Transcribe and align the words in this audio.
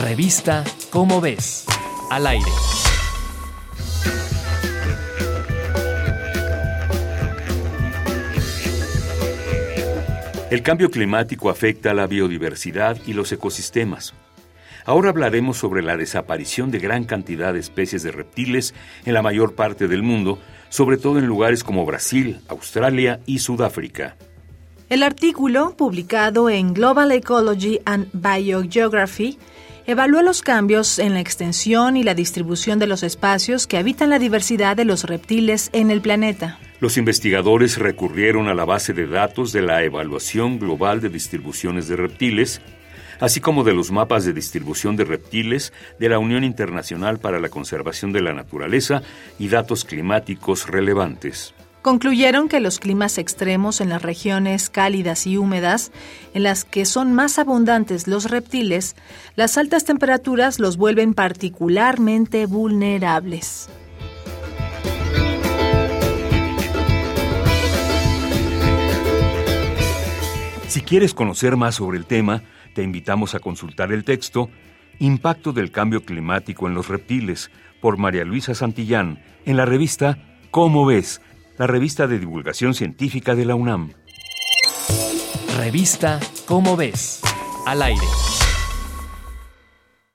Revista 0.00 0.62
Cómo 0.90 1.20
ves, 1.20 1.64
al 2.08 2.28
aire. 2.28 2.44
El 10.50 10.62
cambio 10.62 10.90
climático 10.90 11.50
afecta 11.50 11.90
a 11.90 11.94
la 11.94 12.06
biodiversidad 12.06 12.96
y 13.06 13.12
los 13.12 13.32
ecosistemas. 13.32 14.14
Ahora 14.84 15.10
hablaremos 15.10 15.56
sobre 15.56 15.82
la 15.82 15.96
desaparición 15.96 16.70
de 16.70 16.78
gran 16.78 17.04
cantidad 17.04 17.52
de 17.52 17.58
especies 17.58 18.04
de 18.04 18.12
reptiles 18.12 18.74
en 19.04 19.14
la 19.14 19.22
mayor 19.22 19.56
parte 19.56 19.88
del 19.88 20.04
mundo, 20.04 20.38
sobre 20.68 20.96
todo 20.96 21.18
en 21.18 21.26
lugares 21.26 21.64
como 21.64 21.84
Brasil, 21.84 22.40
Australia 22.48 23.20
y 23.26 23.40
Sudáfrica. 23.40 24.16
El 24.88 25.02
artículo, 25.02 25.76
publicado 25.76 26.48
en 26.48 26.72
Global 26.72 27.12
Ecology 27.12 27.80
and 27.84 28.08
Biogeography, 28.14 29.38
evalúa 29.88 30.22
los 30.22 30.42
cambios 30.42 30.98
en 30.98 31.14
la 31.14 31.20
extensión 31.20 31.96
y 31.96 32.02
la 32.02 32.12
distribución 32.12 32.78
de 32.78 32.86
los 32.86 33.02
espacios 33.02 33.66
que 33.66 33.78
habitan 33.78 34.10
la 34.10 34.18
diversidad 34.18 34.76
de 34.76 34.84
los 34.84 35.04
reptiles 35.04 35.70
en 35.72 35.90
el 35.90 36.02
planeta. 36.02 36.58
Los 36.78 36.98
investigadores 36.98 37.78
recurrieron 37.78 38.48
a 38.48 38.54
la 38.54 38.66
base 38.66 38.92
de 38.92 39.06
datos 39.06 39.50
de 39.50 39.62
la 39.62 39.82
Evaluación 39.82 40.58
Global 40.58 41.00
de 41.00 41.08
Distribuciones 41.08 41.88
de 41.88 41.96
Reptiles, 41.96 42.60
así 43.18 43.40
como 43.40 43.64
de 43.64 43.72
los 43.72 43.90
mapas 43.90 44.26
de 44.26 44.34
distribución 44.34 44.94
de 44.94 45.06
reptiles 45.06 45.72
de 45.98 46.10
la 46.10 46.18
Unión 46.18 46.44
Internacional 46.44 47.18
para 47.18 47.40
la 47.40 47.48
Conservación 47.48 48.12
de 48.12 48.20
la 48.20 48.34
Naturaleza 48.34 49.00
y 49.38 49.48
datos 49.48 49.86
climáticos 49.86 50.68
relevantes. 50.68 51.54
Concluyeron 51.82 52.48
que 52.48 52.60
los 52.60 52.80
climas 52.80 53.18
extremos 53.18 53.80
en 53.80 53.88
las 53.88 54.02
regiones 54.02 54.68
cálidas 54.68 55.26
y 55.26 55.36
húmedas, 55.36 55.92
en 56.34 56.42
las 56.42 56.64
que 56.64 56.84
son 56.84 57.14
más 57.14 57.38
abundantes 57.38 58.08
los 58.08 58.30
reptiles, 58.30 58.96
las 59.36 59.56
altas 59.56 59.84
temperaturas 59.84 60.58
los 60.58 60.76
vuelven 60.76 61.14
particularmente 61.14 62.46
vulnerables. 62.46 63.68
Si 70.68 70.82
quieres 70.82 71.14
conocer 71.14 71.56
más 71.56 71.76
sobre 71.76 71.96
el 71.96 72.04
tema, 72.04 72.42
te 72.74 72.82
invitamos 72.82 73.34
a 73.34 73.40
consultar 73.40 73.92
el 73.92 74.04
texto 74.04 74.50
Impacto 75.00 75.52
del 75.52 75.70
cambio 75.70 76.04
climático 76.04 76.66
en 76.66 76.74
los 76.74 76.88
reptiles 76.88 77.50
por 77.80 77.98
María 77.98 78.24
Luisa 78.24 78.54
Santillán 78.54 79.22
en 79.44 79.56
la 79.56 79.64
revista 79.64 80.18
Cómo 80.50 80.84
ves, 80.86 81.20
la 81.58 81.66
revista 81.66 82.06
de 82.06 82.18
divulgación 82.18 82.72
científica 82.72 83.34
de 83.34 83.44
la 83.44 83.56
UNAM. 83.56 83.92
Revista 85.58 86.20
Cómo 86.46 86.76
ves, 86.76 87.20
al 87.66 87.82
aire. 87.82 88.06